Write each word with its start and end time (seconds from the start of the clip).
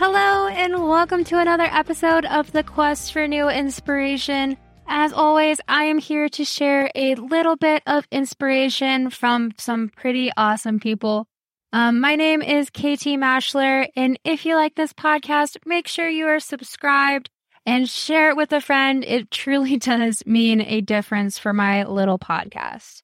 Hello, 0.00 0.46
and 0.46 0.88
welcome 0.88 1.24
to 1.24 1.40
another 1.40 1.64
episode 1.64 2.24
of 2.24 2.52
the 2.52 2.62
Quest 2.62 3.12
for 3.12 3.26
New 3.26 3.48
Inspiration. 3.48 4.56
As 4.86 5.12
always, 5.12 5.60
I 5.66 5.86
am 5.86 5.98
here 5.98 6.28
to 6.28 6.44
share 6.44 6.88
a 6.94 7.16
little 7.16 7.56
bit 7.56 7.82
of 7.84 8.06
inspiration 8.12 9.10
from 9.10 9.50
some 9.58 9.88
pretty 9.88 10.30
awesome 10.36 10.78
people. 10.78 11.26
Um, 11.72 12.00
my 12.00 12.14
name 12.14 12.42
is 12.42 12.70
KT 12.70 13.18
Mashler, 13.18 13.88
and 13.96 14.16
if 14.22 14.46
you 14.46 14.54
like 14.54 14.76
this 14.76 14.92
podcast, 14.92 15.56
make 15.66 15.88
sure 15.88 16.08
you 16.08 16.28
are 16.28 16.38
subscribed 16.38 17.28
and 17.66 17.90
share 17.90 18.30
it 18.30 18.36
with 18.36 18.52
a 18.52 18.60
friend. 18.60 19.04
It 19.04 19.32
truly 19.32 19.76
does 19.78 20.24
mean 20.24 20.60
a 20.60 20.80
difference 20.80 21.40
for 21.40 21.52
my 21.52 21.82
little 21.82 22.20
podcast. 22.20 23.02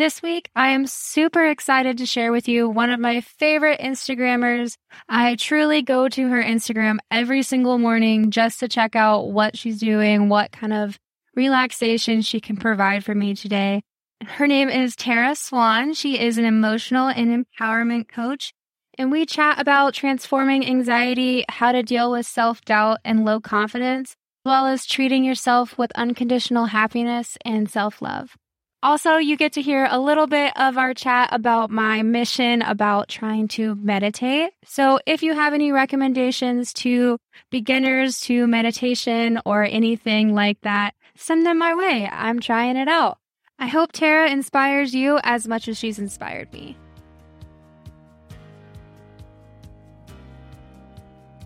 This 0.00 0.22
week, 0.22 0.48
I 0.56 0.68
am 0.68 0.86
super 0.86 1.44
excited 1.44 1.98
to 1.98 2.06
share 2.06 2.32
with 2.32 2.48
you 2.48 2.70
one 2.70 2.88
of 2.88 2.98
my 2.98 3.20
favorite 3.20 3.80
Instagrammers. 3.80 4.78
I 5.10 5.34
truly 5.34 5.82
go 5.82 6.08
to 6.08 6.28
her 6.30 6.42
Instagram 6.42 6.96
every 7.10 7.42
single 7.42 7.76
morning 7.76 8.30
just 8.30 8.60
to 8.60 8.68
check 8.68 8.96
out 8.96 9.30
what 9.30 9.58
she's 9.58 9.78
doing, 9.78 10.30
what 10.30 10.52
kind 10.52 10.72
of 10.72 10.98
relaxation 11.36 12.22
she 12.22 12.40
can 12.40 12.56
provide 12.56 13.04
for 13.04 13.14
me 13.14 13.34
today. 13.34 13.82
Her 14.24 14.46
name 14.46 14.70
is 14.70 14.96
Tara 14.96 15.34
Swann. 15.34 15.92
She 15.92 16.18
is 16.18 16.38
an 16.38 16.46
emotional 16.46 17.08
and 17.08 17.44
empowerment 17.44 18.08
coach. 18.08 18.54
And 18.96 19.12
we 19.12 19.26
chat 19.26 19.60
about 19.60 19.92
transforming 19.92 20.66
anxiety, 20.66 21.44
how 21.50 21.72
to 21.72 21.82
deal 21.82 22.10
with 22.10 22.24
self 22.24 22.64
doubt 22.64 23.00
and 23.04 23.26
low 23.26 23.38
confidence, 23.38 24.12
as 24.12 24.16
well 24.46 24.66
as 24.66 24.86
treating 24.86 25.24
yourself 25.24 25.76
with 25.76 25.92
unconditional 25.94 26.64
happiness 26.64 27.36
and 27.44 27.68
self 27.68 28.00
love. 28.00 28.34
Also, 28.82 29.16
you 29.16 29.36
get 29.36 29.52
to 29.52 29.62
hear 29.62 29.86
a 29.90 30.00
little 30.00 30.26
bit 30.26 30.58
of 30.58 30.78
our 30.78 30.94
chat 30.94 31.28
about 31.32 31.70
my 31.70 32.02
mission 32.02 32.62
about 32.62 33.08
trying 33.08 33.46
to 33.46 33.74
meditate. 33.74 34.52
So, 34.64 34.98
if 35.04 35.22
you 35.22 35.34
have 35.34 35.52
any 35.52 35.70
recommendations 35.70 36.72
to 36.74 37.18
beginners 37.50 38.20
to 38.20 38.46
meditation 38.46 39.38
or 39.44 39.64
anything 39.64 40.34
like 40.34 40.62
that, 40.62 40.94
send 41.14 41.44
them 41.44 41.58
my 41.58 41.74
way. 41.74 42.08
I'm 42.10 42.40
trying 42.40 42.76
it 42.76 42.88
out. 42.88 43.18
I 43.58 43.66
hope 43.66 43.92
Tara 43.92 44.30
inspires 44.30 44.94
you 44.94 45.20
as 45.24 45.46
much 45.46 45.68
as 45.68 45.76
she's 45.76 45.98
inspired 45.98 46.50
me. 46.50 46.74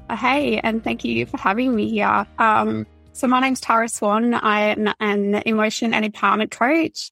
Hey, 0.09 0.61
and 0.61 0.85
thank 0.85 1.05
you 1.05 1.27
for 1.27 1.39
having 1.39 1.75
me 1.75 1.91
here. 1.91 2.27
Um, 2.39 2.87
so 3.13 3.27
my 3.27 3.41
name's 3.41 3.61
Tara 3.61 3.89
Swann. 3.89 4.35
I'm 4.35 4.89
an 5.01 5.43
emotion 5.47 5.93
and 5.93 6.05
empowerment 6.05 6.53
coach 6.53 7.11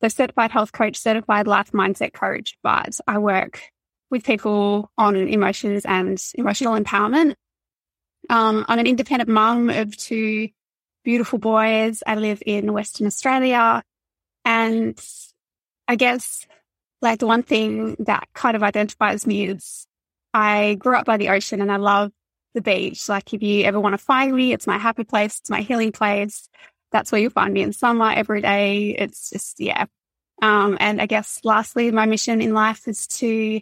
the 0.00 0.10
certified 0.10 0.50
health 0.50 0.72
coach, 0.72 0.96
certified 0.96 1.46
life 1.46 1.72
mindset 1.72 2.12
coach, 2.12 2.56
but 2.62 2.98
I 3.06 3.18
work 3.18 3.60
with 4.10 4.24
people 4.24 4.90
on 4.96 5.16
emotions 5.16 5.84
and 5.84 6.22
emotional 6.34 6.78
empowerment. 6.78 7.34
Um, 8.30 8.64
I'm 8.68 8.78
an 8.78 8.86
independent 8.86 9.28
mum 9.28 9.70
of 9.70 9.96
two 9.96 10.48
beautiful 11.04 11.38
boys. 11.38 12.02
I 12.06 12.14
live 12.14 12.42
in 12.44 12.72
Western 12.72 13.06
Australia. 13.06 13.82
And 14.44 14.98
I 15.86 15.96
guess 15.96 16.46
like 17.00 17.20
the 17.20 17.26
one 17.26 17.42
thing 17.42 17.96
that 18.00 18.28
kind 18.34 18.56
of 18.56 18.62
identifies 18.62 19.26
me 19.26 19.46
is 19.48 19.86
I 20.34 20.74
grew 20.74 20.96
up 20.96 21.06
by 21.06 21.16
the 21.16 21.30
ocean 21.30 21.60
and 21.60 21.70
I 21.72 21.76
love 21.76 22.12
the 22.54 22.60
beach. 22.60 23.08
Like 23.08 23.32
if 23.32 23.42
you 23.42 23.64
ever 23.64 23.80
want 23.80 23.94
to 23.94 23.98
find 23.98 24.34
me, 24.34 24.52
it's 24.52 24.66
my 24.66 24.78
happy 24.78 25.04
place. 25.04 25.38
It's 25.40 25.50
my 25.50 25.60
healing 25.60 25.92
place 25.92 26.48
that's 26.90 27.12
where 27.12 27.20
you'll 27.20 27.30
find 27.30 27.52
me 27.52 27.62
in 27.62 27.72
summer 27.72 28.10
every 28.10 28.40
day. 28.40 28.96
It's 28.98 29.30
just, 29.30 29.60
yeah. 29.60 29.86
Um, 30.40 30.76
and 30.80 31.00
I 31.00 31.06
guess 31.06 31.40
lastly, 31.44 31.90
my 31.90 32.06
mission 32.06 32.40
in 32.40 32.54
life 32.54 32.86
is 32.86 33.06
to 33.18 33.60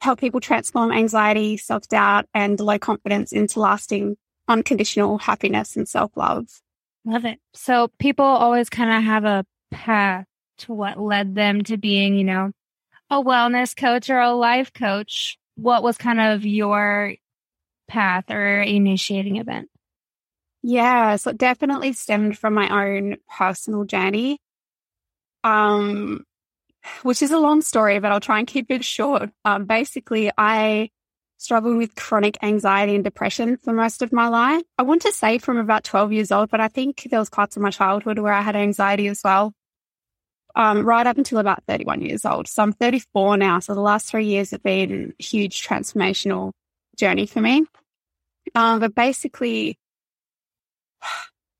help 0.00 0.18
people 0.18 0.40
transform 0.40 0.90
anxiety, 0.92 1.56
self 1.56 1.86
doubt, 1.88 2.26
and 2.34 2.58
low 2.58 2.78
confidence 2.78 3.32
into 3.32 3.60
lasting 3.60 4.16
unconditional 4.48 5.18
happiness 5.18 5.76
and 5.76 5.88
self 5.88 6.16
love. 6.16 6.46
Love 7.04 7.24
it. 7.24 7.38
So 7.54 7.88
people 7.98 8.24
always 8.24 8.68
kind 8.70 8.90
of 8.90 9.02
have 9.02 9.24
a 9.24 9.44
path 9.70 10.26
to 10.58 10.72
what 10.72 11.00
led 11.00 11.34
them 11.34 11.62
to 11.64 11.76
being, 11.76 12.14
you 12.14 12.24
know, 12.24 12.52
a 13.10 13.22
wellness 13.22 13.76
coach 13.76 14.08
or 14.10 14.18
a 14.20 14.32
life 14.32 14.72
coach. 14.72 15.38
What 15.56 15.82
was 15.82 15.98
kind 15.98 16.20
of 16.20 16.46
your 16.46 17.14
path 17.88 18.30
or 18.30 18.62
initiating 18.62 19.36
event? 19.36 19.68
Yeah, 20.62 21.16
so 21.16 21.30
it 21.30 21.38
definitely 21.38 21.92
stemmed 21.92 22.38
from 22.38 22.54
my 22.54 22.68
own 22.86 23.16
personal 23.28 23.84
journey. 23.84 24.38
Um, 25.42 26.24
which 27.02 27.22
is 27.22 27.30
a 27.30 27.38
long 27.38 27.62
story, 27.62 27.98
but 27.98 28.12
I'll 28.12 28.20
try 28.20 28.38
and 28.38 28.46
keep 28.46 28.70
it 28.70 28.84
short. 28.84 29.30
Um, 29.44 29.64
basically, 29.66 30.30
I 30.36 30.90
struggled 31.38 31.76
with 31.76 31.94
chronic 31.96 32.38
anxiety 32.42 32.94
and 32.94 33.02
depression 33.04 33.56
for 33.56 33.72
most 33.72 34.02
of 34.02 34.12
my 34.12 34.28
life. 34.28 34.62
I 34.78 34.82
want 34.84 35.02
to 35.02 35.12
say 35.12 35.38
from 35.38 35.58
about 35.58 35.84
12 35.84 36.12
years 36.12 36.32
old, 36.32 36.50
but 36.50 36.60
I 36.60 36.68
think 36.68 37.08
there 37.10 37.18
was 37.18 37.30
parts 37.30 37.56
of 37.56 37.62
my 37.62 37.70
childhood 37.70 38.18
where 38.18 38.32
I 38.32 38.42
had 38.42 38.56
anxiety 38.56 39.08
as 39.08 39.20
well. 39.24 39.52
Um, 40.54 40.84
right 40.84 41.06
up 41.06 41.16
until 41.16 41.38
about 41.38 41.64
31 41.66 42.02
years 42.02 42.26
old. 42.26 42.46
So 42.46 42.62
I'm 42.62 42.72
34 42.72 43.38
now. 43.38 43.58
So 43.58 43.74
the 43.74 43.80
last 43.80 44.08
three 44.08 44.26
years 44.26 44.50
have 44.50 44.62
been 44.62 45.14
a 45.18 45.22
huge 45.22 45.66
transformational 45.66 46.52
journey 46.98 47.26
for 47.26 47.40
me. 47.40 47.64
Um, 48.54 48.80
but 48.80 48.94
basically, 48.94 49.78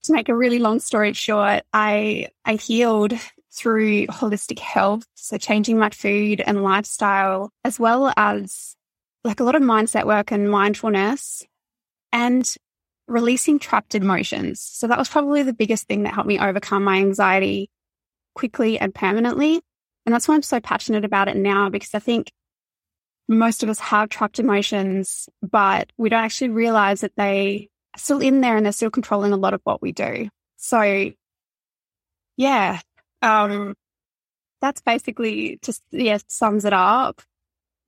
to 0.05 0.13
make 0.13 0.29
a 0.29 0.37
really 0.37 0.59
long 0.59 0.81
story 0.81 1.13
short, 1.13 1.63
I, 1.73 2.29
I 2.45 2.55
healed 2.55 3.15
through 3.55 4.07
holistic 4.07 4.59
health. 4.59 5.05
So 5.15 5.39
changing 5.39 5.79
my 5.79 5.91
food 5.91 6.41
and 6.41 6.63
lifestyle, 6.63 7.51
as 7.65 7.79
well 7.79 8.13
as 8.17 8.75
like 9.25 9.41
a 9.41 9.45
lot 9.45 9.55
of 9.55 9.63
mindset 9.63 10.07
work 10.07 10.33
and 10.33 10.51
mindfulness 10.51 11.45
and 12.13 12.51
releasing 13.07 13.59
trapped 13.59 13.95
emotions. 13.95 14.61
So 14.61 14.89
that 14.89 14.99
was 14.99 15.09
probably 15.09 15.43
the 15.43 15.53
biggest 15.53 15.87
thing 15.87 16.03
that 16.03 16.15
helped 16.15 16.29
me 16.29 16.39
overcome 16.39 16.85
my 16.85 16.97
anxiety 16.97 17.71
quickly 18.35 18.79
and 18.79 18.95
permanently. 18.95 19.61
And 20.05 20.13
that's 20.13 20.27
why 20.27 20.35
I'm 20.35 20.43
so 20.43 20.61
passionate 20.61 21.05
about 21.05 21.29
it 21.29 21.37
now 21.37 21.69
because 21.69 21.95
I 21.95 21.99
think 22.01 22.33
most 23.29 23.63
of 23.63 23.69
us 23.69 23.79
have 23.79 24.09
trapped 24.09 24.39
emotions, 24.39 25.29
but 25.43 25.93
we 25.97 26.09
don't 26.09 26.25
actually 26.25 26.51
realize 26.51 27.03
that 27.03 27.13
they 27.17 27.69
still 27.97 28.21
in 28.21 28.41
there 28.41 28.57
and 28.57 28.65
they're 28.65 28.73
still 28.73 28.91
controlling 28.91 29.33
a 29.33 29.37
lot 29.37 29.55
of 29.55 29.61
what 29.65 29.83
we 29.83 29.93
do. 29.93 30.29
So 30.57 31.11
yeah, 32.37 32.81
um, 33.21 33.75
that's 34.61 34.81
basically 34.81 35.59
just, 35.63 35.83
yeah, 35.91 36.19
sums 36.29 36.65
it 36.65 36.73
up. 36.73 37.21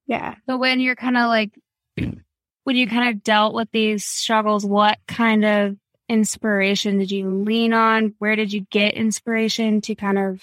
Yeah. 0.06 0.34
So 0.46 0.56
when 0.56 0.80
you're 0.80 0.96
kind 0.96 1.16
of 1.16 1.28
like, 1.28 1.58
when 1.96 2.76
you 2.76 2.86
kind 2.88 3.10
of 3.10 3.22
dealt 3.22 3.54
with 3.54 3.70
these 3.72 4.04
struggles, 4.04 4.64
what 4.64 4.98
kind 5.06 5.44
of 5.44 5.76
inspiration 6.08 6.98
did 6.98 7.10
you 7.10 7.30
lean 7.30 7.72
on? 7.72 8.14
Where 8.18 8.36
did 8.36 8.52
you 8.52 8.66
get 8.70 8.94
inspiration 8.94 9.80
to 9.82 9.94
kind 9.94 10.18
of 10.18 10.42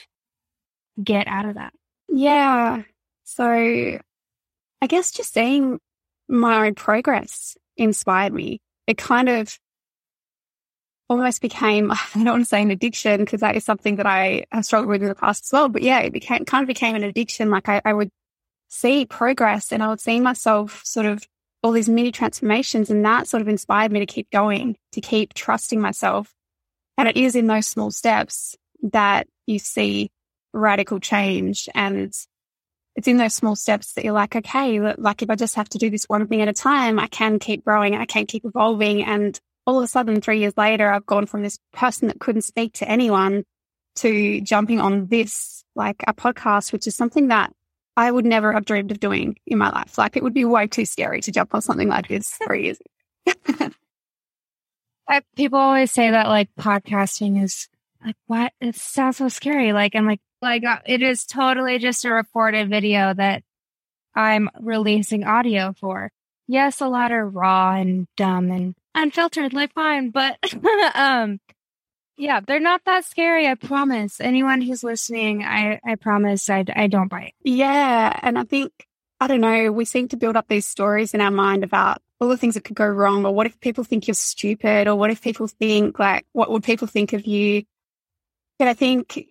get 1.04 1.28
out 1.28 1.46
of 1.46 1.56
that? 1.56 1.74
Yeah. 2.08 2.84
So 3.24 3.44
I 3.46 4.88
guess 4.88 5.12
just 5.12 5.34
seeing 5.34 5.80
my 6.28 6.66
own 6.66 6.76
progress 6.76 7.56
inspired 7.78 8.34
me. 8.34 8.62
It 8.92 8.98
kind 8.98 9.30
of 9.30 9.58
almost 11.08 11.42
became, 11.42 11.92
I 11.92 11.98
don't 12.14 12.26
want 12.26 12.42
to 12.42 12.46
say 12.46 12.62
an 12.62 12.72
addiction 12.72 13.22
because 13.22 13.40
that 13.40 13.56
is 13.56 13.64
something 13.64 13.96
that 13.96 14.06
I 14.06 14.44
have 14.52 14.66
struggled 14.66 14.90
with 14.90 15.02
in 15.02 15.08
the 15.08 15.16
past 15.16 15.46
as 15.46 15.54
well. 15.54 15.70
But 15.70 15.82
yeah, 15.82 16.00
it 16.00 16.12
became 16.12 16.44
kind 16.44 16.62
of 16.62 16.68
became 16.68 16.98
an 16.98 17.04
addiction. 17.06 17.50
Like 17.50 17.70
I, 17.70 17.82
I 17.86 17.94
would 17.94 18.10
see 18.68 19.06
progress 19.06 19.72
and 19.72 19.82
I 19.82 19.88
would 19.88 20.02
see 20.02 20.20
myself 20.20 20.82
sort 20.84 21.06
of 21.06 21.26
all 21.64 21.72
these 21.72 21.88
mini 21.88 22.12
transformations 22.12 22.90
and 22.90 23.06
that 23.06 23.30
sort 23.30 23.40
of 23.40 23.48
inspired 23.48 23.94
me 23.94 24.02
to 24.02 24.06
keep 24.06 24.30
going, 24.30 24.76
to 24.92 25.00
keep 25.00 25.34
trusting 25.34 25.80
myself. 25.80 26.34
And 26.98 27.08
it 27.08 27.16
is 27.16 27.38
in 27.38 27.48
those 27.48 27.68
small 27.68 27.92
steps 27.92 28.58
that 28.92 29.26
you 29.48 29.58
see 29.58 30.12
radical 30.52 31.00
change 31.00 31.70
and 31.74 32.14
it's 32.96 33.08
in 33.08 33.18
those 33.18 33.34
small 33.34 33.56
steps 33.56 33.94
that 33.94 34.04
you're 34.04 34.14
like, 34.14 34.36
okay, 34.36 34.80
like 34.96 35.22
if 35.22 35.30
I 35.30 35.36
just 35.36 35.56
have 35.56 35.70
to 35.70 35.78
do 35.78 35.90
this 35.90 36.06
one 36.06 36.28
thing 36.28 36.42
at 36.42 36.48
a 36.48 36.54
time, 36.54 37.00
I 37.00 37.08
can 37.08 37.40
keep 37.40 37.64
growing, 37.64 37.96
I 37.96 38.06
can 38.06 38.26
keep 38.26 38.46
evolving 38.46 39.04
and 39.04 39.40
all 39.66 39.78
of 39.78 39.84
a 39.84 39.88
sudden, 39.88 40.22
three 40.22 40.40
years 40.40 40.58
later, 40.58 40.92
I've 40.92 41.06
gone 41.06 41.26
from 41.28 41.44
this 41.44 41.60
person 41.72 42.08
that 42.08 42.20
couldn't 42.20 42.42
speak 42.42 42.74
to 42.74 42.90
anyone 42.90 43.44
to 43.98 44.42
jumping 44.42 44.80
on 44.80 45.08
this, 45.08 45.64
like 45.76 46.04
a 46.08 46.14
podcast, 46.14 46.74
which 46.74 46.88
is 46.88 46.96
something 46.96 47.28
that 47.28 47.54
I 47.96 48.12
would 48.12 48.26
never 48.26 48.52
have 48.54 48.66
dreamed 48.66 48.92
of 48.92 49.00
doing 49.00 49.36
in 49.46 49.58
my 49.58 49.70
life. 49.70 49.98
Like 49.98 50.18
it 50.18 50.24
would 50.24 50.34
be 50.34 50.46
way 50.46 50.68
too 50.68 50.86
scary 50.86 51.22
to 51.22 51.32
jump 51.32 51.54
on 51.54 51.62
something 51.62 51.88
like 51.88 52.08
this 52.08 52.38
three 52.46 52.64
years 52.64 52.80
People 55.36 55.60
always 55.60 55.92
say 55.92 56.10
that 56.12 56.28
like 56.28 56.50
podcasting 56.58 57.44
is 57.44 57.68
like, 58.04 58.16
what? 58.28 58.54
It 58.62 58.76
sounds 58.76 59.18
so 59.18 59.28
scary. 59.30 59.74
Like, 59.74 59.96
I'm 59.96 60.06
like, 60.06 60.22
like 60.42 60.64
uh, 60.64 60.80
it 60.86 61.02
is 61.02 61.26
totally 61.26 61.78
just 61.78 62.06
a 62.06 62.12
recorded 62.12 62.70
video 62.70 63.14
that 63.14 63.44
I'm 64.16 64.50
releasing 64.60 65.24
audio 65.24 65.74
for. 65.80 66.12
Yes, 66.48 66.82
a 66.82 66.88
lot 66.88 67.12
are 67.12 67.28
raw 67.28 67.76
and 67.76 68.08
dumb 68.18 68.52
and 68.52 68.76
unfiltered 68.94 69.54
like 69.54 69.76
mine, 69.76 70.10
but 70.10 70.38
um 70.96 71.40
yeah, 72.18 72.40
they're 72.46 72.60
not 72.60 72.82
that 72.86 73.06
scary, 73.06 73.48
I 73.48 73.56
promise. 73.56 74.20
Anyone 74.20 74.62
who's 74.62 74.84
listening, 74.84 75.44
I 75.44 75.80
I 75.86 75.96
promise 75.96 76.50
I 76.50 76.66
I 76.76 76.88
don't 76.88 77.08
bite. 77.08 77.34
Yeah, 77.44 78.18
and 78.22 78.38
I 78.38 78.44
think 78.44 78.72
I 79.20 79.28
don't 79.28 79.42
know, 79.42 79.72
we 79.72 79.86
seem 79.86 80.08
to 80.10 80.18
build 80.18 80.36
up 80.36 80.48
these 80.48 80.66
stories 80.66 81.14
in 81.14 81.22
our 81.22 81.32
mind 81.32 81.64
about 81.64 82.02
all 82.20 82.28
the 82.28 82.38
things 82.38 82.56
that 82.56 82.64
could 82.64 82.76
go 82.76 82.88
wrong, 82.88 83.26
or 83.26 83.34
what 83.34 83.48
if 83.48 83.60
people 83.60 83.84
think 83.84 84.08
you're 84.08 84.16
stupid, 84.16 84.88
or 84.88 84.96
what 84.96 85.12
if 85.12 85.22
people 85.22 85.48
think 85.48 86.00
like, 86.00 86.26
what 86.34 86.52
would 86.52 86.64
people 86.64 86.88
think 86.88 87.14
of 87.14 87.26
you? 87.26 87.64
But 88.62 88.68
I 88.68 88.76
think, 88.76 89.26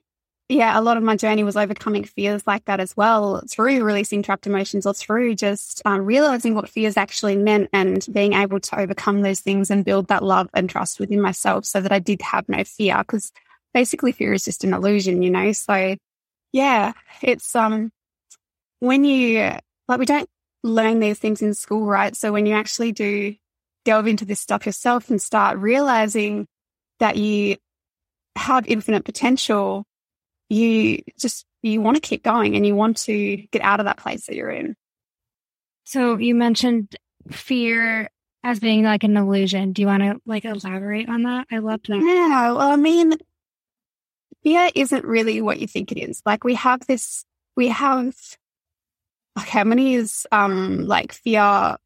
yeah, 0.48 0.76
a 0.76 0.82
lot 0.82 0.96
of 0.96 1.04
my 1.04 1.14
journey 1.14 1.44
was 1.44 1.56
overcoming 1.56 2.02
fears 2.02 2.44
like 2.48 2.64
that 2.64 2.80
as 2.80 2.96
well 2.96 3.40
through 3.48 3.84
releasing 3.84 4.24
trapped 4.24 4.48
emotions 4.48 4.86
or 4.86 4.92
through 4.92 5.36
just 5.36 5.80
um, 5.84 6.04
realizing 6.04 6.56
what 6.56 6.68
fears 6.68 6.96
actually 6.96 7.36
meant 7.36 7.70
and 7.72 8.04
being 8.10 8.32
able 8.32 8.58
to 8.58 8.80
overcome 8.80 9.22
those 9.22 9.38
things 9.38 9.70
and 9.70 9.84
build 9.84 10.08
that 10.08 10.24
love 10.24 10.50
and 10.52 10.68
trust 10.68 10.98
within 10.98 11.20
myself 11.20 11.64
so 11.64 11.80
that 11.80 11.92
I 11.92 12.00
did 12.00 12.22
have 12.22 12.48
no 12.48 12.64
fear 12.64 12.98
because 12.98 13.30
basically 13.72 14.10
fear 14.10 14.32
is 14.32 14.42
just 14.42 14.64
an 14.64 14.74
illusion, 14.74 15.22
you 15.22 15.30
know? 15.30 15.52
So 15.52 15.94
yeah, 16.52 16.94
it's, 17.22 17.54
um, 17.54 17.92
when 18.80 19.04
you, 19.04 19.52
like, 19.86 20.00
we 20.00 20.06
don't 20.06 20.28
learn 20.64 20.98
these 20.98 21.20
things 21.20 21.40
in 21.40 21.54
school, 21.54 21.86
right? 21.86 22.16
So 22.16 22.32
when 22.32 22.46
you 22.46 22.56
actually 22.56 22.90
do 22.90 23.36
delve 23.84 24.08
into 24.08 24.24
this 24.24 24.40
stuff 24.40 24.66
yourself 24.66 25.08
and 25.08 25.22
start 25.22 25.56
realizing 25.58 26.48
that 26.98 27.16
you 27.16 27.58
have 28.36 28.66
infinite 28.66 29.04
potential, 29.04 29.84
you 30.48 31.00
just, 31.18 31.44
you 31.62 31.80
want 31.80 31.96
to 31.96 32.00
keep 32.00 32.22
going 32.22 32.56
and 32.56 32.66
you 32.66 32.74
want 32.74 32.96
to 32.98 33.36
get 33.52 33.62
out 33.62 33.80
of 33.80 33.86
that 33.86 33.98
place 33.98 34.26
that 34.26 34.36
you're 34.36 34.50
in. 34.50 34.76
So 35.84 36.18
you 36.18 36.34
mentioned 36.34 36.96
fear 37.30 38.10
as 38.42 38.60
being 38.60 38.84
like 38.84 39.04
an 39.04 39.16
illusion. 39.16 39.72
Do 39.72 39.82
you 39.82 39.88
want 39.88 40.02
to 40.02 40.20
like 40.24 40.44
elaborate 40.44 41.08
on 41.08 41.22
that? 41.24 41.46
I 41.50 41.58
love 41.58 41.80
that. 41.88 41.98
Yeah. 41.98 42.52
Well, 42.52 42.60
I 42.60 42.76
mean, 42.76 43.14
fear 44.42 44.70
isn't 44.74 45.04
really 45.04 45.42
what 45.42 45.60
you 45.60 45.66
think 45.66 45.92
it 45.92 45.98
is. 45.98 46.22
Like 46.24 46.44
we 46.44 46.54
have 46.54 46.86
this, 46.86 47.24
we 47.56 47.68
have, 47.68 48.14
okay, 49.38 49.58
how 49.58 49.64
many 49.64 49.94
is 49.94 50.26
um 50.32 50.86
like 50.86 51.12
fear 51.12 51.76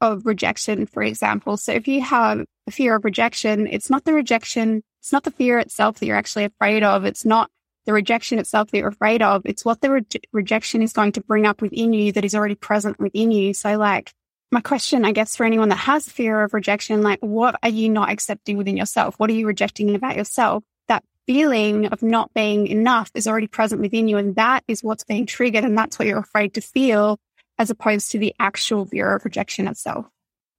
of 0.00 0.26
rejection, 0.26 0.86
for 0.86 1.02
example. 1.02 1.56
So 1.56 1.72
if 1.72 1.88
you 1.88 2.00
have 2.02 2.44
a 2.66 2.70
fear 2.70 2.94
of 2.94 3.04
rejection, 3.04 3.66
it's 3.66 3.90
not 3.90 4.04
the 4.04 4.12
rejection, 4.12 4.82
it's 5.08 5.12
not 5.14 5.24
the 5.24 5.30
fear 5.30 5.58
itself 5.58 5.98
that 5.98 6.06
you're 6.06 6.18
actually 6.18 6.44
afraid 6.44 6.82
of. 6.82 7.06
It's 7.06 7.24
not 7.24 7.50
the 7.86 7.94
rejection 7.94 8.38
itself 8.38 8.70
that 8.70 8.76
you're 8.76 8.88
afraid 8.88 9.22
of. 9.22 9.40
It's 9.46 9.64
what 9.64 9.80
the 9.80 9.90
re- 9.90 10.06
rejection 10.34 10.82
is 10.82 10.92
going 10.92 11.12
to 11.12 11.22
bring 11.22 11.46
up 11.46 11.62
within 11.62 11.94
you 11.94 12.12
that 12.12 12.26
is 12.26 12.34
already 12.34 12.56
present 12.56 13.00
within 13.00 13.30
you. 13.30 13.54
So 13.54 13.78
like 13.78 14.12
my 14.52 14.60
question, 14.60 15.06
I 15.06 15.12
guess, 15.12 15.34
for 15.34 15.46
anyone 15.46 15.70
that 15.70 15.76
has 15.76 16.06
fear 16.06 16.42
of 16.42 16.52
rejection, 16.52 17.00
like 17.00 17.20
what 17.20 17.58
are 17.62 17.70
you 17.70 17.88
not 17.88 18.10
accepting 18.10 18.58
within 18.58 18.76
yourself? 18.76 19.14
What 19.16 19.30
are 19.30 19.32
you 19.32 19.46
rejecting 19.46 19.94
about 19.94 20.14
yourself? 20.14 20.62
That 20.88 21.02
feeling 21.26 21.86
of 21.86 22.02
not 22.02 22.34
being 22.34 22.66
enough 22.66 23.10
is 23.14 23.26
already 23.26 23.46
present 23.46 23.80
within 23.80 24.08
you. 24.08 24.18
And 24.18 24.36
that 24.36 24.62
is 24.68 24.84
what's 24.84 25.04
being 25.04 25.24
triggered. 25.24 25.64
And 25.64 25.78
that's 25.78 25.98
what 25.98 26.06
you're 26.06 26.18
afraid 26.18 26.52
to 26.52 26.60
feel 26.60 27.18
as 27.56 27.70
opposed 27.70 28.10
to 28.10 28.18
the 28.18 28.34
actual 28.38 28.84
fear 28.84 29.14
of 29.16 29.24
rejection 29.24 29.68
itself. 29.68 30.04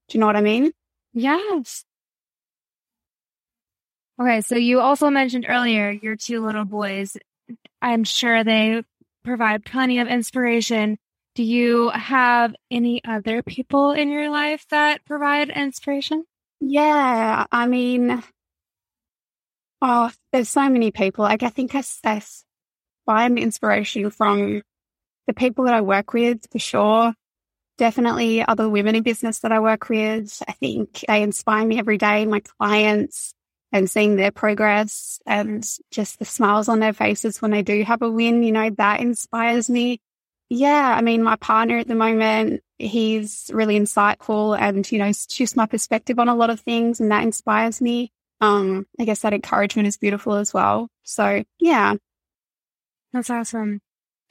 Do 0.07 0.17
you 0.17 0.19
know 0.19 0.25
what 0.25 0.35
I 0.35 0.41
mean? 0.41 0.71
Yes. 1.13 1.85
Okay. 4.19 4.42
So 4.42 4.56
you 4.56 4.80
also 4.81 5.10
mentioned 5.10 5.45
earlier 5.48 5.92
your 5.92 6.16
two 6.16 6.45
little 6.45 6.66
boys. 6.66 7.16
I'm 7.81 8.04
sure 8.04 8.44
they 8.44 8.83
provide 9.24 9.66
plenty 9.66 10.00
of 10.00 10.07
inspiration. 10.07 10.98
Do 11.36 11.44
you 11.44 11.89
have 11.89 12.54
any 12.69 13.01
other 13.06 13.42
people 13.44 13.92
in 13.92 14.10
your 14.10 14.30
life 14.30 14.66
that 14.71 15.06
provide 15.06 15.50
inspiration? 15.50 16.25
Yeah. 16.60 17.45
I 17.51 17.68
mean, 17.68 18.21
Oh, 19.81 20.12
there's 20.33 20.50
so 20.50 20.69
many 20.69 20.92
people. 20.92 21.24
Like 21.24 21.44
I 21.44 21.50
think 21.50 21.74
I, 21.74 21.83
I 22.04 22.21
find 23.06 23.39
inspiration 23.39 24.10
from 24.12 24.62
the 25.27 25.33
people 25.33 25.66
that 25.66 25.74
I 25.74 25.81
work 25.81 26.13
with 26.13 26.45
for 26.51 26.60
sure. 26.60 27.13
Definitely 27.77 28.44
other 28.44 28.68
women 28.68 28.95
in 28.95 29.04
business 29.04 29.39
that 29.39 29.54
I 29.54 29.62
work 29.62 29.88
with. 29.88 30.44
I 30.48 30.51
think 30.54 31.06
they 31.07 31.24
inspire 31.24 31.66
me 31.66 31.80
every 31.80 31.98
day, 31.98 32.25
my 32.25 32.42
clients 32.42 33.33
and 33.71 33.89
seeing 33.89 34.16
their 34.16 34.31
progress 34.31 35.19
and 35.25 35.66
just 35.92 36.19
the 36.19 36.25
smiles 36.25 36.69
on 36.69 36.80
their 36.80 36.94
faces 36.94 37.42
when 37.42 37.51
they 37.51 37.62
do 37.62 37.83
have 37.83 38.01
a 38.01 38.10
win, 38.10 38.44
you 38.44 38.51
know, 38.51 38.69
that 38.71 39.00
inspires 39.00 39.69
me. 39.69 40.01
Yeah. 40.50 40.95
I 40.98 41.01
mean, 41.01 41.21
my 41.21 41.36
partner 41.36 41.77
at 41.77 41.88
the 41.88 41.95
moment, 41.95 42.63
he's 42.80 43.51
really 43.54 43.80
insightful 43.80 44.60
and, 44.60 44.89
you 44.92 44.98
know, 44.98 45.12
shifts 45.12 45.56
my 45.56 45.68
perspective 45.68 46.18
on 46.18 46.30
a 46.30 46.36
lot 46.36 46.50
of 46.50 46.60
things 46.60 47.00
and 47.00 47.12
that 47.12 47.24
inspires 47.24 47.80
me 47.80 48.12
um, 48.42 48.88
I 49.00 49.06
guess 49.06 49.21
that 49.21 49.33
encouragement 49.33 49.88
is 49.88 49.98
beautiful 49.98 50.36
as 50.36 50.54
well. 50.54 50.89
So 51.04 51.44
yeah. 51.60 51.95
That's 53.12 53.30
awesome. 53.30 53.81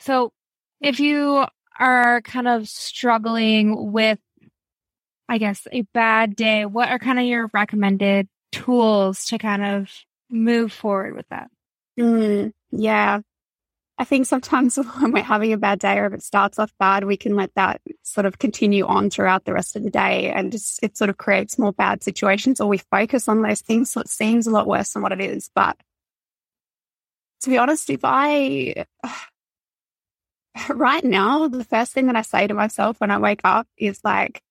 So 0.00 0.32
if 0.80 1.00
you 1.00 1.44
are 1.78 2.22
kind 2.22 2.48
of 2.48 2.68
struggling 2.68 3.92
with, 3.92 4.18
I 5.28 5.38
guess, 5.38 5.66
a 5.72 5.82
bad 5.92 6.36
day, 6.36 6.64
what 6.64 6.88
are 6.88 6.98
kind 6.98 7.18
of 7.18 7.24
your 7.24 7.50
recommended 7.52 8.28
tools 8.52 9.26
to 9.26 9.38
kind 9.38 9.64
of 9.64 9.90
move 10.30 10.72
forward 10.72 11.14
with 11.14 11.28
that? 11.28 11.50
Mm, 11.98 12.52
yeah. 12.70 13.20
I 14.00 14.04
think 14.04 14.26
sometimes 14.26 14.76
when 15.00 15.12
we're 15.12 15.22
having 15.22 15.52
a 15.52 15.58
bad 15.58 15.80
day 15.80 15.98
or 15.98 16.06
if 16.06 16.12
it 16.12 16.22
starts 16.22 16.58
off 16.58 16.72
bad, 16.78 17.04
we 17.04 17.16
can 17.16 17.34
let 17.34 17.54
that 17.54 17.80
sort 18.02 18.26
of 18.26 18.38
continue 18.38 18.86
on 18.86 19.10
throughout 19.10 19.44
the 19.44 19.52
rest 19.52 19.74
of 19.74 19.82
the 19.82 19.90
day 19.90 20.30
and 20.30 20.52
just, 20.52 20.82
it 20.82 20.96
sort 20.96 21.10
of 21.10 21.16
creates 21.16 21.58
more 21.58 21.72
bad 21.72 22.02
situations 22.02 22.60
or 22.60 22.68
we 22.68 22.78
focus 22.78 23.28
on 23.28 23.42
those 23.42 23.60
things 23.60 23.90
so 23.90 24.00
it 24.00 24.08
seems 24.08 24.46
a 24.46 24.50
lot 24.50 24.66
worse 24.66 24.92
than 24.92 25.02
what 25.02 25.12
it 25.12 25.20
is. 25.20 25.50
But 25.54 25.76
to 27.42 27.50
be 27.50 27.58
honest, 27.58 27.90
if 27.90 28.00
I, 28.04 28.86
right 30.68 31.04
now, 31.04 31.48
the 31.48 31.64
first 31.64 31.92
thing 31.92 32.06
that 32.06 32.16
I 32.16 32.22
say 32.22 32.46
to 32.46 32.54
myself 32.54 33.00
when 33.00 33.10
I 33.10 33.18
wake 33.18 33.40
up 33.44 33.66
is 33.76 34.00
like, 34.04 34.42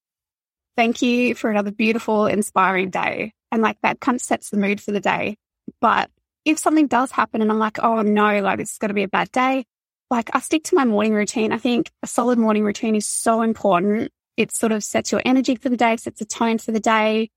thank 0.76 1.02
you 1.02 1.36
for 1.36 1.50
another 1.50 1.72
beautiful, 1.72 2.28
inspiring 2.28 2.90
day. 2.90 3.34
And 3.52 3.62
like 3.62 3.78
that 3.82 4.00
kind 4.00 4.16
of 4.16 4.22
sets 4.22 4.50
the 4.50 4.58
mood 4.58 4.82
for 4.82 4.92
the 4.92 5.00
day. 5.00 5.38
But 5.80 6.10
if 6.46 6.60
something 6.60 6.88
does 6.88 7.12
happen 7.12 7.42
and 7.42 7.52
I'm 7.52 7.60
like, 7.60 7.80
oh 7.84 8.02
no, 8.02 8.42
like 8.42 8.60
is 8.60 8.78
going 8.78 8.90
to 8.90 8.94
be 8.94 9.04
a 9.04 9.08
bad 9.08 9.32
day, 9.32 9.66
like 10.10 10.30
I 10.34 10.40
stick 10.40 10.64
to 10.66 10.76
my 10.76 10.86
morning 10.86 11.14
routine. 11.14 11.52
I 11.52 11.58
think 11.58 11.92
a 12.04 12.08
solid 12.08 12.38
morning 12.38 12.64
routine 12.64 12.96
is 12.96 13.08
so 13.08 13.42
important. 13.42 14.12
It 14.38 14.52
sort 14.52 14.72
of 14.72 14.84
sets 14.84 15.12
your 15.12 15.22
energy 15.26 15.56
for 15.56 15.70
the 15.70 15.78
day, 15.78 15.98
sets 15.98 16.22
a 16.22 16.26
tone 16.26 16.58
for 16.58 16.72
the 16.72 16.80
day. 16.80 17.30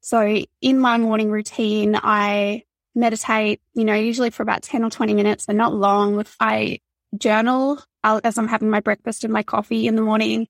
So 0.00 0.42
in 0.60 0.78
my 0.78 0.98
morning 0.98 1.30
routine, 1.30 1.98
I 2.00 2.64
meditate, 2.94 3.60
you 3.74 3.84
know, 3.84 3.94
usually 3.94 4.30
for 4.30 4.42
about 4.42 4.62
10 4.62 4.82
or 4.82 4.90
20 4.90 5.14
minutes 5.14 5.46
and 5.48 5.58
not 5.58 5.74
long. 5.74 6.24
I 6.40 6.80
journal 7.16 7.80
as 8.02 8.38
I'm 8.38 8.48
having 8.48 8.70
my 8.70 8.80
breakfast 8.80 9.24
and 9.24 9.32
my 9.32 9.42
coffee 9.42 9.86
in 9.86 9.96
the 9.96 10.02
morning. 10.02 10.48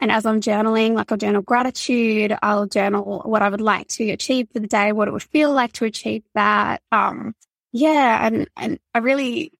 And 0.00 0.10
as 0.10 0.26
I'm 0.26 0.40
journaling, 0.40 0.94
like 0.94 1.10
I'll 1.10 1.18
journal 1.18 1.42
gratitude, 1.42 2.36
I'll 2.42 2.66
journal 2.66 3.22
what 3.24 3.42
I 3.42 3.48
would 3.48 3.60
like 3.60 3.88
to 3.88 4.10
achieve 4.10 4.48
for 4.52 4.60
the 4.60 4.66
day, 4.66 4.92
what 4.92 5.08
it 5.08 5.12
would 5.12 5.22
feel 5.22 5.52
like 5.52 5.72
to 5.74 5.84
achieve 5.84 6.24
that. 6.34 6.82
Um, 6.92 7.34
yeah. 7.72 8.26
And, 8.26 8.48
and 8.56 8.78
I 8.92 8.98
really 8.98 9.52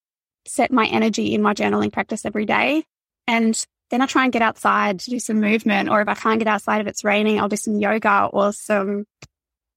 set 0.47 0.73
my 0.73 0.87
energy 0.87 1.35
in 1.35 1.43
my 1.43 1.55
journaling 1.55 1.93
practice 1.93 2.25
every 2.25 2.47
day. 2.47 2.85
And 3.26 3.64
then 3.91 4.03
I 4.03 4.07
try 4.07 4.25
and 4.25 4.33
get 4.33 4.43
outside 4.43 5.00
to 5.00 5.11
do 5.11 5.19
some 5.19 5.41
movement. 5.41 5.88
Or 5.88 6.00
if 6.00 6.09
I 6.09 6.14
can't 6.14 6.38
get 6.38 6.49
outside, 6.49 6.81
if 6.81 6.87
it's 6.87 7.05
raining, 7.05 7.41
I'll 7.41 7.49
do 7.49 7.57
some 7.57 7.79
yoga 7.79 8.29
or 8.33 8.53
some, 8.53 9.07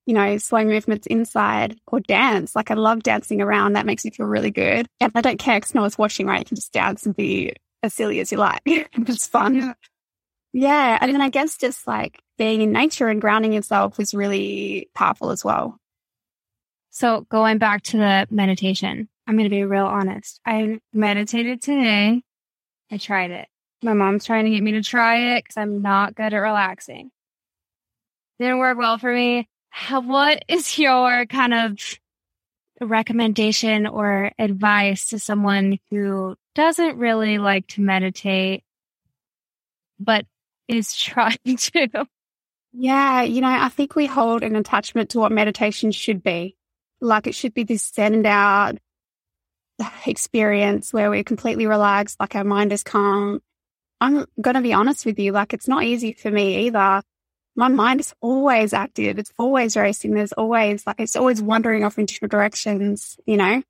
you 0.06 0.14
know, 0.14 0.38
slow 0.38 0.64
movements 0.66 1.08
inside 1.08 1.78
or 1.88 2.00
dance. 2.00 2.56
Like 2.56 2.72
I 2.72 2.74
love 2.74 3.04
dancing 3.04 3.42
around. 3.42 3.74
That 3.74 3.86
makes 3.86 4.04
me 4.06 4.12
feel 4.12 4.26
really 4.26 4.52
good. 4.52 4.88
And 5.00 5.12
I 5.16 5.22
don't 5.22 5.40
care 5.40 5.60
because 5.60 5.76
no 5.76 5.82
one's 5.82 5.98
watching, 5.98 6.26
right? 6.28 6.40
You 6.40 6.46
can 6.46 6.56
just 6.56 6.74
dance 6.74 7.06
and 7.06 7.16
be 7.16 7.54
as 7.84 7.94
silly 7.94 8.20
as 8.20 8.32
you 8.32 8.38
like. 8.38 8.62
it's 8.66 9.28
fun. 9.28 9.76
Yeah. 10.58 10.98
And 11.00 11.14
then 11.14 11.22
I 11.22 11.30
guess 11.30 11.56
just 11.56 11.86
like 11.86 12.20
being 12.40 12.62
in 12.62 12.72
nature 12.72 13.10
and 13.10 13.22
grounding 13.22 13.54
yourself 13.54 14.00
is 14.00 14.16
really 14.16 14.90
powerful 14.96 15.30
as 15.30 15.46
well. 15.46 15.78
So 16.90 17.28
going 17.30 17.60
back 17.60 17.84
to 17.84 17.98
the 17.98 18.28
meditation, 18.32 19.08
I'm 19.28 19.36
going 19.36 19.48
to 19.48 19.56
be 19.56 19.64
real 19.66 19.86
honest. 19.86 20.42
I 20.48 20.80
meditated 20.92 21.62
today. 21.62 22.24
I 22.92 22.98
tried 22.98 23.30
it. 23.30 23.48
My 23.84 23.94
mom's 23.94 24.26
trying 24.26 24.46
to 24.46 24.50
get 24.50 24.64
me 24.64 24.72
to 24.72 24.82
try 24.82 25.36
it 25.36 25.44
because 25.44 25.58
I'm 25.58 25.84
not 25.84 26.16
good 26.16 26.34
at 26.34 26.38
relaxing. 26.40 27.12
Didn't 28.40 28.58
work 28.58 28.80
well 28.80 28.98
for 28.98 29.14
me. 29.14 29.48
What 29.92 30.44
is 30.48 30.80
your 30.80 31.28
kind 31.28 31.54
of 31.54 32.00
recommendation 32.82 33.86
or 33.86 34.32
advice 34.40 35.10
to 35.10 35.20
someone 35.20 35.78
who 35.92 36.36
doesn't 36.56 36.98
really 36.98 37.38
like 37.38 37.68
to 37.68 37.82
meditate, 37.82 38.64
but 40.00 40.26
is 40.68 40.96
trying 40.96 41.38
to. 41.58 42.08
Yeah, 42.74 43.24
you 43.24 43.42
know, 43.42 43.50
I 43.50 43.70
think 43.70 43.96
we 43.96 44.06
hold 44.06 44.44
an 44.44 44.56
attachment 44.56 45.12
to 45.12 45.20
what 45.20 45.32
meditation 45.32 45.92
should 45.92 46.22
be. 46.22 46.56
Like 47.02 47.28
it 47.28 47.36
should 47.36 47.54
be 47.54 47.64
this 47.64 47.84
stand 47.84 48.26
out 48.26 48.78
experience 50.06 50.94
where 50.94 51.10
we're 51.10 51.24
completely 51.24 51.68
relaxed, 51.68 52.20
like 52.20 52.36
our 52.36 52.44
mind 52.44 52.72
is 52.72 52.84
calm. 52.84 53.42
I'm 54.00 54.26
going 54.40 54.56
to 54.56 54.62
be 54.62 54.74
honest 54.74 55.06
with 55.06 55.18
you, 55.18 55.32
like 55.32 55.54
it's 55.54 55.68
not 55.68 55.84
easy 55.84 56.14
for 56.14 56.30
me 56.30 56.68
either. 56.68 57.02
My 57.56 57.68
mind 57.68 58.00
is 58.00 58.14
always 58.22 58.74
active. 58.74 59.18
It's 59.18 59.34
always 59.40 59.76
racing. 59.76 60.14
There's 60.14 60.34
always 60.34 60.86
like, 60.86 61.00
it's 61.00 61.16
always 61.16 61.42
wandering 61.42 61.84
off 61.84 61.98
in 61.98 62.06
different 62.06 62.32
directions, 62.32 63.18
you 63.26 63.38
know? 63.38 63.64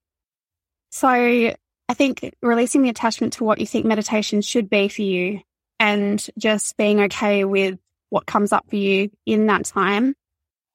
So 0.90 1.08
I 1.08 1.94
think 1.94 2.36
releasing 2.42 2.82
the 2.82 2.90
attachment 2.90 3.34
to 3.34 3.46
what 3.46 3.60
you 3.60 3.66
think 3.66 3.86
meditation 3.86 4.42
should 4.42 4.70
be 4.70 4.90
for 4.90 5.04
you 5.04 5.40
and 5.80 6.26
just 6.38 6.78
being 6.78 7.02
okay 7.02 7.44
with 7.44 7.78
what 8.10 8.26
comes 8.26 8.52
up 8.52 8.70
for 8.70 8.76
you 8.76 9.10
in 9.26 9.48
that 9.48 9.66
time. 9.66 10.16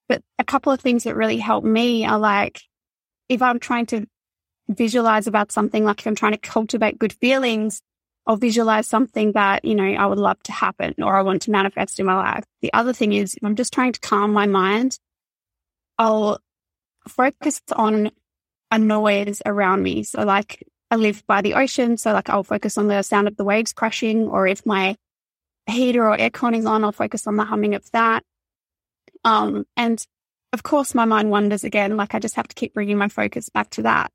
But 0.09 0.23
a 0.39 0.45
couple 0.45 0.73
of 0.73 0.81
things 0.81 1.05
that 1.05 1.17
really 1.17 1.39
help 1.39 1.65
me 1.65 2.05
are 2.05 2.19
like, 2.19 2.61
if 3.29 3.41
I'm 3.43 3.59
trying 3.59 3.87
to 3.87 4.07
visualize 4.69 5.27
about 5.27 5.53
something, 5.53 5.85
like 5.85 6.01
if 6.01 6.07
I'm 6.07 6.15
trying 6.15 6.33
to 6.33 6.39
cultivate 6.39 6.99
good 6.99 7.13
feelings, 7.13 7.81
I'll 8.27 8.37
visualize 8.37 8.87
something 8.87 9.33
that, 9.33 9.65
you 9.65 9.75
know, 9.75 9.85
I 9.85 10.07
would 10.07 10.19
love 10.19 10.41
to 10.45 10.53
happen 10.53 10.95
or 11.03 11.17
I 11.17 11.23
want 11.23 11.43
to 11.43 11.51
manifest 11.51 11.99
in 11.99 12.07
my 12.07 12.15
life. 12.15 12.45
The 12.61 12.73
other 12.73 12.93
thing 12.93 13.13
is 13.13 13.35
if 13.35 13.43
I'm 13.43 13.57
just 13.57 13.73
trying 13.73 13.93
to 13.93 14.01
calm 14.01 14.33
my 14.33 14.47
mind, 14.47 14.99
I'll 15.99 16.39
focus 17.09 17.61
on 17.75 18.13
a 18.71 18.79
noise 18.79 19.43
around 19.45 19.83
me. 19.83 20.05
So 20.05 20.23
like 20.23 20.65
I 20.93 20.97
live 20.97 21.27
by 21.27 21.41
the 21.41 21.55
ocean. 21.55 21.97
So 21.97 22.13
like 22.13 22.29
I'll 22.29 22.45
focus 22.45 22.77
on 22.77 22.87
the 22.87 23.01
sound 23.01 23.27
of 23.27 23.39
the 23.39 23.45
waves 23.45 23.73
crashing 23.73 24.29
or 24.29 24.47
if 24.47 24.67
my 24.67 24.95
heater 25.67 26.07
or 26.07 26.19
aircon 26.19 26.55
is 26.55 26.67
on, 26.67 26.85
I'll 26.85 26.93
focus 26.93 27.27
on 27.27 27.37
the 27.37 27.47
humming 27.47 27.75
of 27.75 27.91
that. 27.93 28.23
Um, 29.25 29.65
and 29.75 30.07
of 30.53 30.63
course 30.63 30.95
my 30.95 31.07
mind 31.07 31.31
wanders 31.31 31.65
again. 31.65 31.97
Like 31.97 32.15
I 32.15 32.19
just 32.19 32.35
have 32.35 32.47
to 32.47 32.55
keep 32.55 32.75
bringing 32.75 32.99
my 32.99 33.09
focus 33.09 33.49
back 33.49 33.71
to 33.71 33.83
that. 33.85 34.11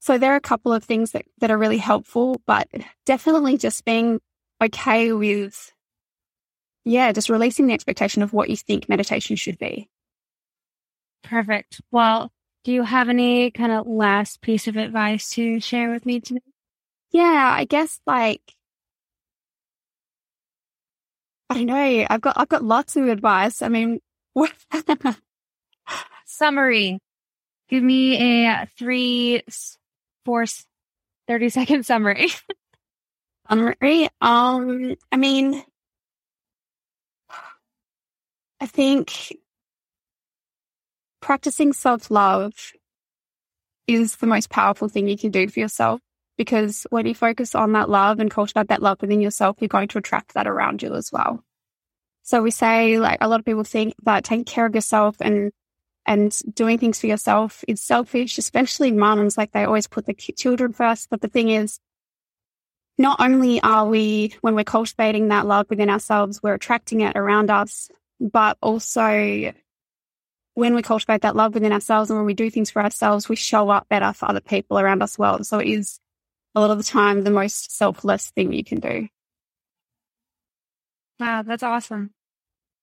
So 0.00 0.18
there 0.18 0.34
are 0.34 0.36
a 0.36 0.42
couple 0.42 0.74
of 0.74 0.84
things 0.84 1.12
that, 1.12 1.24
that 1.38 1.50
are 1.50 1.56
really 1.56 1.78
helpful, 1.78 2.42
but 2.46 2.68
definitely 3.06 3.56
just 3.56 3.82
being 3.86 4.20
okay 4.62 5.14
with, 5.14 5.72
yeah, 6.84 7.12
just 7.12 7.30
releasing 7.30 7.66
the 7.66 7.72
expectation 7.72 8.22
of 8.22 8.34
what 8.34 8.50
you 8.50 8.56
think 8.56 8.90
meditation 8.90 9.36
should 9.36 9.56
be. 9.56 9.88
Perfect. 11.22 11.80
Well, 11.90 12.30
do 12.66 12.72
you 12.72 12.82
have 12.82 13.08
any 13.08 13.52
kind 13.52 13.70
of 13.70 13.86
last 13.86 14.40
piece 14.40 14.66
of 14.66 14.76
advice 14.76 15.30
to 15.30 15.60
share 15.60 15.88
with 15.88 16.04
me 16.04 16.18
today? 16.18 16.40
Yeah, 17.12 17.54
I 17.56 17.64
guess 17.64 18.00
like 18.08 18.42
I 21.48 21.54
don't 21.54 21.66
know. 21.66 22.06
I've 22.10 22.20
got 22.20 22.36
I've 22.36 22.48
got 22.48 22.64
lots 22.64 22.96
of 22.96 23.06
advice. 23.06 23.62
I 23.62 23.68
mean, 23.68 24.00
summary. 26.26 26.98
Give 27.68 27.84
me 27.84 28.48
a 28.48 28.68
three, 28.76 29.44
four, 30.24 30.44
30 31.28 31.48
second 31.50 31.86
summary. 31.86 32.30
summary. 33.48 34.08
Um, 34.20 34.96
I 35.12 35.16
mean, 35.16 35.62
I 38.60 38.66
think 38.66 39.36
practicing 41.20 41.72
self 41.72 42.10
love 42.10 42.72
is 43.86 44.16
the 44.16 44.26
most 44.26 44.50
powerful 44.50 44.88
thing 44.88 45.08
you 45.08 45.16
can 45.16 45.30
do 45.30 45.48
for 45.48 45.60
yourself 45.60 46.00
because 46.36 46.86
when 46.90 47.06
you 47.06 47.14
focus 47.14 47.54
on 47.54 47.72
that 47.72 47.88
love 47.88 48.20
and 48.20 48.30
cultivate 48.30 48.68
that 48.68 48.82
love 48.82 49.00
within 49.00 49.20
yourself, 49.20 49.56
you're 49.60 49.68
going 49.68 49.88
to 49.88 49.98
attract 49.98 50.34
that 50.34 50.46
around 50.46 50.82
you 50.82 50.94
as 50.94 51.10
well. 51.12 51.42
So 52.22 52.42
we 52.42 52.50
say 52.50 52.98
like 52.98 53.18
a 53.20 53.28
lot 53.28 53.40
of 53.40 53.46
people 53.46 53.64
think 53.64 53.94
that 54.02 54.24
taking 54.24 54.44
care 54.44 54.66
of 54.66 54.74
yourself 54.74 55.16
and 55.20 55.52
and 56.06 56.40
doing 56.54 56.78
things 56.78 57.00
for 57.00 57.08
yourself 57.08 57.64
is 57.66 57.82
selfish, 57.82 58.38
especially 58.38 58.92
moms. 58.92 59.36
Like 59.36 59.52
they 59.52 59.64
always 59.64 59.88
put 59.88 60.06
the 60.06 60.14
children 60.14 60.72
first. 60.72 61.10
But 61.10 61.20
the 61.20 61.28
thing 61.28 61.48
is, 61.48 61.80
not 62.96 63.20
only 63.20 63.60
are 63.60 63.86
we, 63.86 64.34
when 64.40 64.54
we're 64.54 64.64
cultivating 64.64 65.28
that 65.28 65.46
love 65.46 65.66
within 65.68 65.90
ourselves, 65.90 66.40
we're 66.42 66.54
attracting 66.54 67.00
it 67.00 67.16
around 67.16 67.50
us, 67.50 67.90
but 68.20 68.56
also 68.62 69.52
when 70.56 70.74
we 70.74 70.80
cultivate 70.80 71.20
that 71.20 71.36
love 71.36 71.52
within 71.52 71.70
ourselves 71.70 72.08
and 72.08 72.18
when 72.18 72.24
we 72.24 72.32
do 72.32 72.48
things 72.48 72.70
for 72.70 72.82
ourselves, 72.82 73.28
we 73.28 73.36
show 73.36 73.68
up 73.68 73.86
better 73.90 74.14
for 74.14 74.26
other 74.26 74.40
people 74.40 74.78
around 74.78 75.02
us 75.02 75.18
well. 75.18 75.44
So 75.44 75.58
it 75.58 75.68
is 75.68 76.00
a 76.54 76.60
lot 76.60 76.70
of 76.70 76.78
the 76.78 76.84
time 76.84 77.22
the 77.22 77.30
most 77.30 77.76
selfless 77.76 78.30
thing 78.30 78.54
you 78.54 78.64
can 78.64 78.80
do. 78.80 79.06
Wow, 81.20 81.42
that's 81.42 81.62
awesome. 81.62 82.14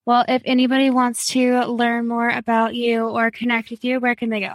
Well, 0.05 0.23
if 0.27 0.43
anybody 0.45 0.91
wants 0.91 1.29
to 1.29 1.65
learn 1.65 2.07
more 2.07 2.29
about 2.29 2.75
you 2.75 3.07
or 3.07 3.31
connect 3.31 3.71
with 3.71 3.83
you, 3.83 3.99
where 3.99 4.13
can 4.13 4.29
they 4.29 4.41
go? 4.41 4.53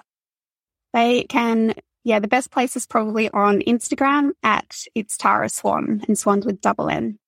They 0.95 1.25
can, 1.25 1.75
yeah, 2.05 2.21
the 2.21 2.29
best 2.29 2.53
place 2.53 2.77
is 2.77 2.87
probably 2.87 3.29
on 3.31 3.63
Instagram 3.63 4.31
at 4.45 4.85
it's 4.95 5.17
Tara 5.17 5.49
Swann 5.49 6.05
and 6.07 6.17
Swann's 6.17 6.47
with 6.47 6.61
double 6.61 6.89
N. 6.89 7.19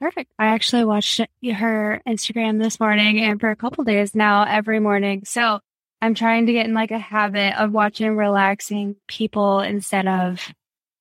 Perfect. 0.00 0.32
I 0.38 0.46
actually 0.46 0.84
watched 0.84 1.20
her 1.20 2.00
Instagram 2.08 2.58
this 2.58 2.80
morning 2.80 3.20
and 3.20 3.38
for 3.38 3.50
a 3.50 3.56
couple 3.56 3.84
days 3.84 4.14
now 4.14 4.44
every 4.44 4.80
morning. 4.80 5.22
So 5.26 5.60
I'm 6.00 6.14
trying 6.14 6.46
to 6.46 6.52
get 6.54 6.64
in 6.64 6.72
like 6.72 6.90
a 6.90 6.98
habit 6.98 7.60
of 7.60 7.72
watching 7.72 8.16
relaxing 8.16 8.96
people 9.06 9.60
instead 9.60 10.06
of, 10.06 10.40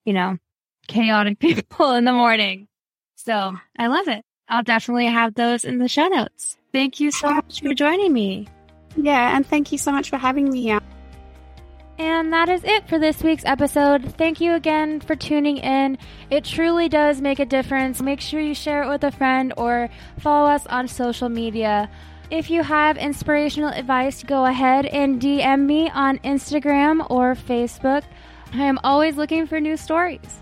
you 0.03 0.11
know, 0.11 0.37
chaotic 0.87 1.39
people 1.39 1.91
in 1.93 2.03
the 2.03 2.11
morning. 2.11 2.67
So 3.15 3.55
I 3.77 3.87
love 3.87 4.09
it. 4.09 4.23
I'll 4.49 4.63
definitely 4.63 5.05
have 5.05 5.33
those 5.33 5.63
in 5.63 5.77
the 5.77 5.87
show 5.87 6.07
notes. 6.07 6.57
Thank 6.73 6.99
you 6.99 7.11
so 7.11 7.29
much 7.29 7.61
for 7.61 7.73
joining 7.73 8.11
me. 8.11 8.47
Yeah, 8.97 9.35
and 9.35 9.45
thank 9.45 9.71
you 9.71 9.77
so 9.77 9.91
much 9.91 10.09
for 10.09 10.17
having 10.17 10.49
me 10.49 10.63
here. 10.63 10.79
And 11.99 12.31
that 12.31 12.47
is 12.47 12.63
it 12.63 12.87
for 12.87 12.97
this 12.97 13.21
week's 13.21 13.43
episode. 13.45 14.15
Thank 14.15 14.39
you 14.39 14.53
again 14.53 15.01
for 15.01 15.17
tuning 15.17 15.57
in. 15.57 15.97
It 16.29 16.45
truly 16.45 16.87
does 16.87 17.19
make 17.19 17.39
a 17.39 17.45
difference. 17.45 18.01
Make 18.01 18.21
sure 18.21 18.39
you 18.39 18.55
share 18.55 18.83
it 18.83 18.87
with 18.87 19.03
a 19.03 19.11
friend 19.11 19.53
or 19.57 19.89
follow 20.17 20.49
us 20.49 20.65
on 20.67 20.87
social 20.87 21.27
media. 21.27 21.89
If 22.31 22.49
you 22.49 22.63
have 22.63 22.95
inspirational 22.95 23.71
advice, 23.71 24.23
go 24.23 24.45
ahead 24.45 24.85
and 24.85 25.21
DM 25.21 25.65
me 25.65 25.89
on 25.89 26.19
Instagram 26.19 27.05
or 27.09 27.35
Facebook. 27.35 28.03
I 28.53 28.63
am 28.63 28.79
always 28.81 29.17
looking 29.17 29.45
for 29.45 29.59
new 29.59 29.75
stories. 29.75 30.39